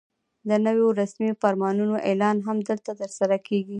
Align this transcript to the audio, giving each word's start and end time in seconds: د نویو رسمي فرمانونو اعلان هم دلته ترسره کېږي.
د 0.49 0.51
نویو 0.65 0.87
رسمي 1.01 1.31
فرمانونو 1.41 1.95
اعلان 2.09 2.37
هم 2.47 2.57
دلته 2.69 2.91
ترسره 3.01 3.37
کېږي. 3.47 3.69